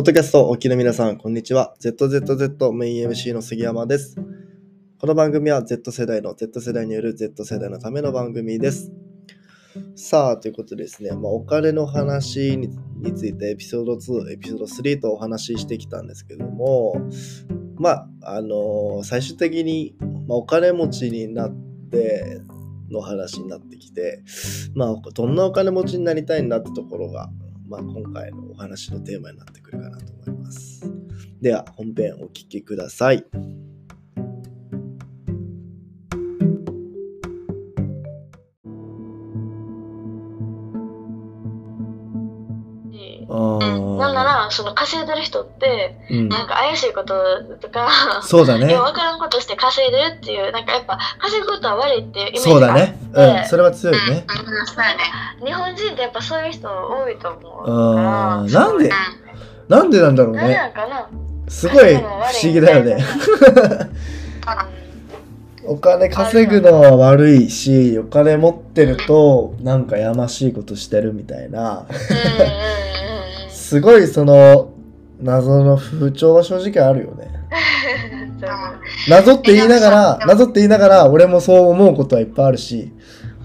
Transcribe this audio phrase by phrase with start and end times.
[0.00, 1.74] ポッドキャストお聞きの皆さん、こんにちは。
[1.78, 4.16] ZZZ メイン MC の杉山です。
[4.98, 8.90] この番組は Z 世代の Z 世代による Z 世代のための番組です。
[9.96, 16.94] さあ、ということでですね、まあ、お金の話にについてエピソード2、エピソード3とお話ししてきたんですけども、
[17.76, 19.96] まあ、あの最終的に、
[20.26, 21.54] まあ、お金持ちになっ
[21.90, 22.40] て
[22.90, 24.22] の話になってきて、
[24.74, 27.28] まあ、どんなお金持ちになりたいんだってところが、
[27.70, 30.82] まあ、今回のお話のテーマになってくるかなと思います。
[31.40, 33.24] では、本編お聴きください。
[44.24, 47.14] らその稼いでる人ってうん、なんか怪しいこと
[47.60, 47.88] とか、
[48.22, 48.66] そうだね。
[48.74, 52.98] 分からんことして稼いでるっていうなんかやっぱ稼ぐことは悪いっていうイメージそうだね。
[53.12, 54.24] があってうん、それは強いね。
[54.28, 55.02] うん、そうやね。
[55.44, 58.90] 日本人ってやっぱそういう人多いと思うからなんでう
[59.68, 60.72] なんでなんだろうね。
[61.48, 63.04] すごい不思議だよね。
[65.64, 71.86] お金稼ぐのは悪いし、お金持ってるとなんかやましいことしてるみたいな。
[73.70, 74.72] すごいその
[75.20, 77.30] 謎の風潮は正直あるよね。
[79.08, 82.92] 謎って言いながら、謎って言いながら俺もそう思うことはいっぱいあるし、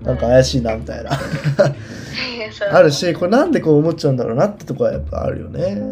[0.00, 1.10] なんか怪しいなみたいな。
[2.72, 5.82] あるし、これなんでこう思っちゃうんだろうなってとこはやっぱあるよね。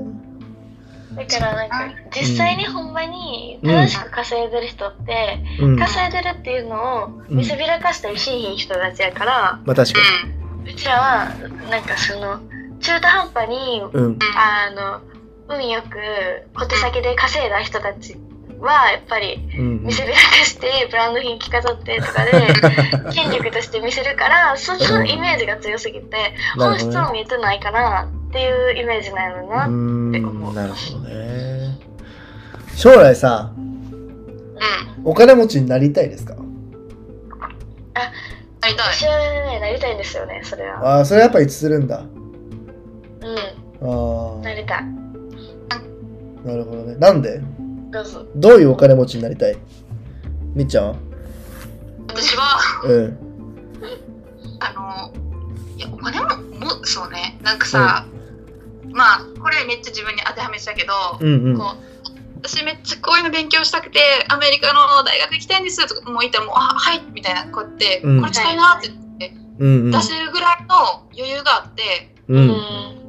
[1.15, 5.77] だからなんか実際にほんまに正しく稼いでる人って、うん。
[5.77, 10.67] ま稼いでるっていうのを見せびらかしたりしひん人たちやから、あ確かん。
[10.67, 11.29] うちらは
[11.71, 12.41] なんかその
[12.85, 13.81] 中途半端にに。
[13.81, 14.19] うん。
[14.37, 15.01] あの
[15.49, 15.99] 運よく
[16.59, 18.17] 小手先で稼いだ人たち
[18.61, 22.33] はやっぱりうん見せびらかしてブランド品着飾ってとかで
[23.13, 26.17] 権力として見せるからそそのイメージが強すぎて
[26.57, 31.79] 本質なるほどねは見えてないかなっていうイメージなのな、んって思うなるほどね。
[32.75, 35.03] 将来さ、うん。
[35.05, 36.35] お金持ちになりたいですか？
[36.35, 36.41] な
[38.69, 38.91] りた
[39.57, 39.61] い。
[39.61, 42.03] なりたいんですよねそれはああ、それやっぱ一致するんだ？
[43.85, 44.85] うんああ、なりたい
[46.45, 46.97] なるほどね。
[46.97, 47.41] なんで？
[47.91, 49.57] どうぞどういうお金持ちになりたい？
[50.55, 50.97] みっちゃんは？
[52.09, 53.19] 私は、うん。
[54.61, 55.13] あの、
[55.77, 56.29] いや、お金も、
[56.59, 57.39] も、そうね。
[57.43, 58.07] なんかさ、
[58.93, 61.59] まあ、これめっちゃ自分に当てはめてたけど、うんうん。
[61.59, 61.77] こう、
[62.47, 69.91] 私めっちゃこういうの勉強したくて、アメリカの大学行きたいんですとかもう言ったらもう、あはいみたいな、こうやって、うんこれしたいなって言って、うんうん。
[69.91, 70.77] 出せるぐらいの
[71.15, 72.39] 余裕があって、う。
[72.39, 73.04] うん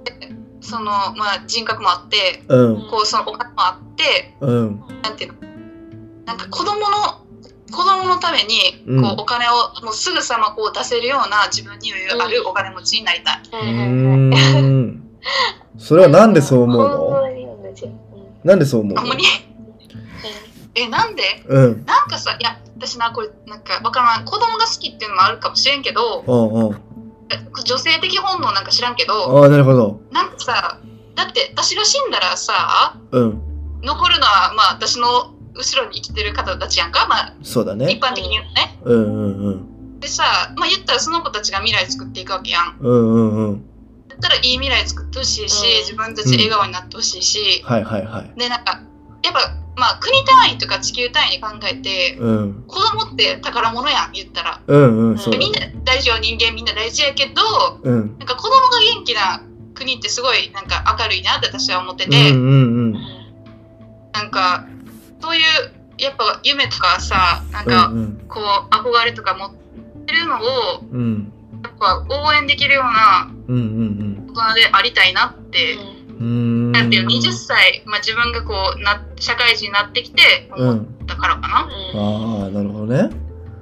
[0.76, 2.88] その、まあ、人格もあって、うん。
[2.90, 4.84] こう、そのお金もあって、うん。
[5.02, 5.40] なんていうの？
[6.26, 7.24] なんか子供の
[7.72, 9.52] 子供のためにうんこう、お金を
[9.84, 13.42] もうすぐさまこう出せるような自分に余裕あるお金持ちになりたい。
[13.54, 15.02] うん。
[15.80, 17.22] それはなんでそう思う本の
[18.44, 19.04] なんでそう思うの？
[20.76, 21.24] えなんで？
[21.48, 21.86] うん。
[21.86, 26.82] なんかさいや私なこれなんかわからん子供が好きっていうのもあるかもしれんけどうんうん。
[27.66, 30.02] 女性的本能なんか知らんけどああ、なるほど。
[30.12, 30.80] なんかさ
[31.16, 33.42] だって私が死んだらさうん。
[33.82, 38.04] 残るのはまあ私の後ろに生きてる方たちやんか、まあ、そうだね一。
[38.04, 38.80] 般的に言うとね。
[38.84, 40.00] うんうんうん。
[40.00, 40.24] でさ、
[40.58, 42.78] まあ、言ったらその子たちが未来作っていくわけやん。
[42.80, 43.66] うんうんうん。
[44.10, 48.40] だったらいい未来作ってほしいし、うん自分たち笑顔になってほしいし、はいはいはい。
[48.40, 48.82] でなんか
[49.24, 49.40] やっぱ
[49.76, 52.64] まあ国単位とか地球単位に考えてうん。
[52.68, 57.42] 子供って宝物やん言ったら、うんうん、そうだみんな大事よ人間みんな大事やけど
[57.84, 58.18] うん。
[58.18, 59.42] なんか子供が元気な
[59.74, 62.94] 国ってすごいなんか明るいなって私は思ってて、うんうんうん。
[64.14, 64.66] なんか
[65.22, 65.44] そういう
[65.98, 68.26] やっぱ夢とかさなんうかんうん。
[68.28, 69.54] こう憧れとか持っ
[70.06, 71.32] てるのをうん。
[71.64, 75.80] やっぱ応援できるようなうんうん大人でありたいなって、うん。
[75.80, 76.72] うーん。
[76.72, 80.22] なんていう20歳、まあ、自分がこうな社会人になってきて
[80.56, 81.58] 思ったからかな、
[81.96, 83.10] ああ、なるほどね。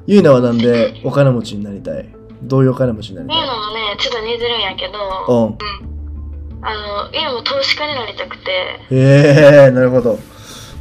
[0.08, 2.08] ゆいなはなんでお金持ちになりたい？
[2.42, 3.38] どういうお金持ちになりってい？
[3.38, 4.94] うたいのもねちょっと似てるんやけど
[5.28, 5.58] うん。
[6.66, 6.74] あ
[7.08, 8.52] の今も投資家になりたくて
[8.92, 10.18] へえ、なるほど。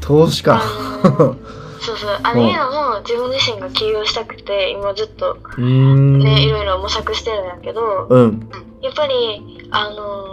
[0.00, 0.64] 投資あか。
[1.08, 1.36] の
[1.82, 6.18] そうそうあうんの今も自分自身が起業したくて今ずっとうーん。
[6.20, 8.48] ねいろいろ模索してるんやけどうん。
[8.80, 10.31] やっぱりあの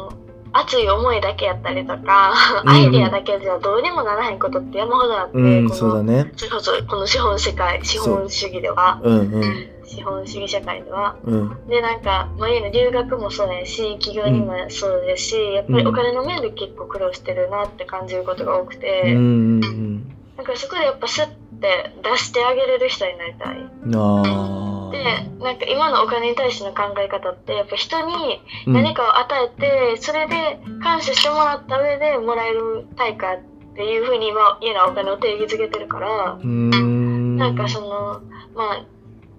[0.52, 6.32] 熱い思いだけやったりとか、うんアイディアだけじゃどうにもならへんことって山ほどあって、うん、こそうだのね。
[6.36, 9.70] それこそこの資本世界資本主義ではうんうん。
[9.86, 11.68] 資本主義社会ではうん。
[11.68, 23.96] でなんか、まあ、いうの留学もそうやし企業にもそうですし、やっぱりお金の面で結構苦労してるなって感じることが多くて、うんうんなんかそこでやっぱスッて出してあげれる人になりたいうん。
[23.96, 25.04] あで
[25.40, 33.40] なんか今のお金に対しての考え方ってやっぱ人にうん何かを与えて、それで感謝してもらった上でもらえる対価っ
[33.76, 37.38] ていうふうに今家のお金を定義づけてるから、ん。
[37.38, 38.22] なんかその
[38.56, 38.86] まあ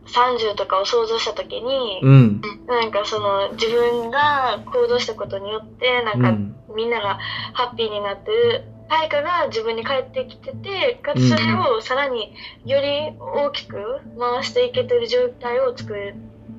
[0.07, 2.41] 30とかを想像した時に、うん。
[2.67, 6.57] なんかその自分が行動したことによってなんかうん。
[6.75, 7.19] みんなが
[7.53, 12.35] ハッピーになってる対価が自分に返ってきててかつそれをさらに
[12.67, 15.95] より大きく回していけてる状態を作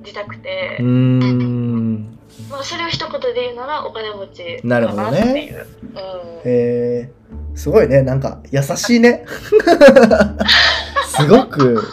[0.02, 2.18] りたくて、うーん。
[2.50, 8.00] まあ、それを一言で言うならお金持ちなるほどねう、うん、えー、すごいね。
[8.00, 9.26] なんか、優しいね。
[11.06, 11.84] すごく。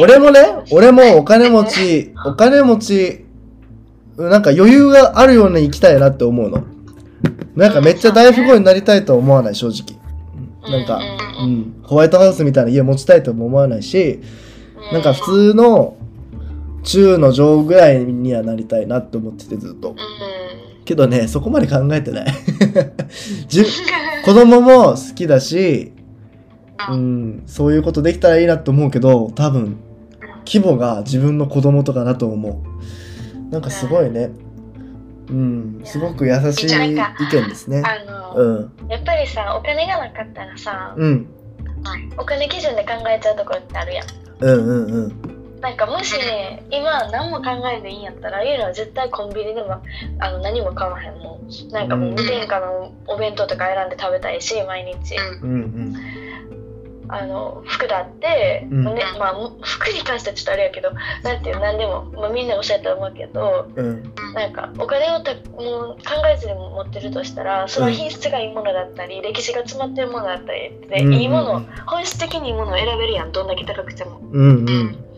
[0.00, 0.40] 俺もね、
[0.72, 3.24] 俺もお金持ち、お金持ち、
[4.18, 6.64] なんか余裕があるように生きたいなって思うの。
[7.54, 9.98] なんかめっちゃ大富豪になりたいとは思わない、正直。
[10.70, 11.00] なんか、
[11.40, 14.20] ううんん、ホワイトハウスみたいな家持ちたいとも思わないし、
[14.90, 15.96] うなんか普通の
[16.82, 19.90] 中の上ぐらいにはなりたいなって思っててずっと。
[19.90, 19.96] うん
[20.90, 22.34] けどね、そこまで考えてない。
[23.48, 23.64] 自
[24.24, 25.92] 子供も好きだし、
[26.90, 29.76] うん、そういうことできたらいいなと思うけど、多分、
[30.44, 32.62] 規模が自分の子供とかだと思
[33.48, 33.52] う。
[33.52, 34.30] なんかすごいね。
[35.30, 36.94] うん、すごく優しい意見
[37.48, 37.82] ですね。
[37.84, 41.28] あの、うん、やっぱりさお金がなかったらさ、うん、
[42.18, 44.06] お金基準で考えちゃうところってあるやん。
[44.40, 45.60] うん、うん、うん。
[45.60, 49.82] なんかもしね今何も考えんでいいんやったらいうのは絶対コンビニでも
[50.18, 51.68] あの何も買わへんもん。
[51.70, 52.14] なんかもううん。
[52.16, 55.16] 無添加のお弁当とか選んで食べたいし毎日。
[55.42, 56.19] うんうん、うん。
[57.14, 58.84] あの服だって、うん。
[58.84, 60.90] ねまあ、服に関してはちょっとあれやけど
[61.22, 71.14] なんていう何でも、まあ、みんなおっしゃると思うけどうん、なんかお金をたもう考えずに持ってるとしたらその品質がいいものだったり、歴史が詰まってるものだったりで、うん。
[71.14, 74.20] いいもの本質的にいいものを選べるやんどんだけ高くても。
[74.32, 74.58] うん、う。
[74.60, 75.10] うんん。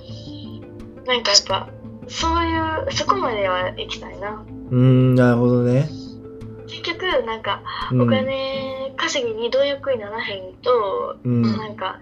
[1.07, 1.69] なんかやっぱ
[2.09, 4.45] そういうそこまでは行きたいな。
[4.71, 5.89] うん、なるほどね。
[6.67, 8.03] 結局なんかうん。
[8.03, 8.25] お金
[9.03, 12.01] 稼ぎに貪欲にならへんと、うん、なんか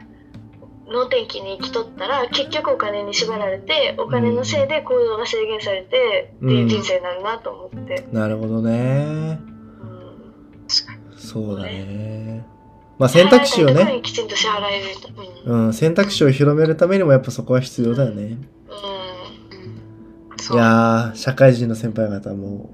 [0.86, 9.38] 能天気に生きとったら結局お金に縛られてお金のせいで行動が制限されてっていう人生になるなと思って、なるほどね。
[9.40, 11.16] うん。
[11.16, 12.44] そうだね。
[12.98, 15.08] まあ選択肢をね、にきちんと支払えると
[15.46, 15.56] う。
[15.56, 18.22] ん、うん、選択肢を広めるためにもやっぱそこは必要だよね。
[18.24, 18.36] うん。
[20.54, 22.70] いやー、社会人の先輩方も、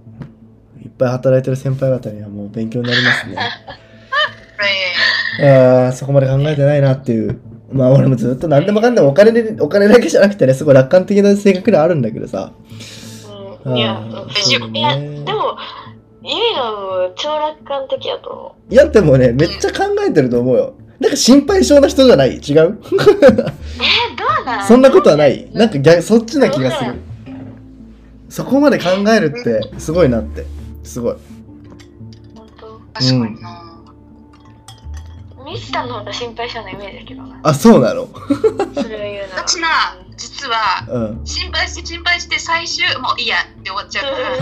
[0.83, 3.37] いっぱい働いてる先輩方にはもう勉強になりますね。
[5.41, 7.41] あーそこまで考えてないなっていう。
[7.73, 12.53] まあ俺もずっと何でもかんでもお金で、お金だけじゃなくてね、すごい楽観的な性格ではあるんだけどさ。
[13.65, 15.57] うん、いやあーうんそうだいやねでも
[16.23, 20.75] ユイラも超楽観的やと思いや、でもね、めっちゃ考えてると思うよ。
[20.99, 22.37] なんか心配性な人じゃない？
[22.39, 22.71] 違う？
[22.71, 23.45] うえー、ど
[24.43, 26.95] うなんそんなことはないなんか逆、そっちな気がする。
[28.29, 30.47] そこまで考えるってすごいなって。
[30.85, 31.17] すごい。
[32.35, 32.81] 本当？
[32.95, 33.63] 確かにな。
[33.63, 33.66] ミ
[35.55, 38.09] スさんの方が心配性なイメージだけどなあ、そうなの？
[38.75, 39.69] それを言うなら私な、
[40.17, 41.27] 実はうん。
[41.27, 44.29] 心配して心配して最終もういいやって終わっちゃうから。
[44.31, 44.37] うん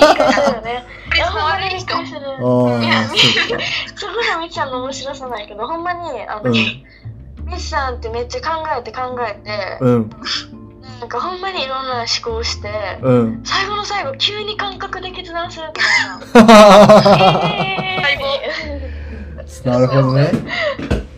[0.00, 1.78] 言い返すよねいやほんま悪い人。
[1.78, 2.22] にびっくりするい
[2.88, 3.64] やそうか。
[3.96, 6.54] そこがみちゃんの面白さないけどほんまにあの、うん。
[6.54, 10.10] ミスさんってめっちゃ考えて考えて、うん。
[11.00, 13.42] なんかほんまにいろんな思考して、うん。
[13.44, 17.40] 最後の最後急に感覚で決断するみたいな。
[17.64, 18.02] え
[19.64, 20.30] なるほどね。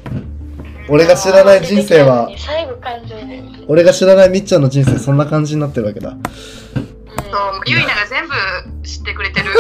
[0.89, 3.43] 俺が知らない人生は、最後感情で。
[3.69, 6.11] 俺が知らないみっちゃんの人生そんな感じになってるわけだ。
[6.11, 6.19] そう、
[7.67, 9.51] ゆいなが全部知ってくれてる。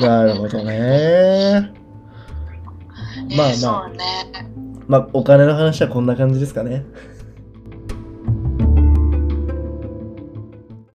[0.00, 1.72] なるほどね。
[3.36, 4.52] まあまあね。
[4.88, 6.84] まあ、お金の話はこんな感じですかね。